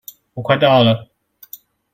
[0.33, 1.11] 我快到了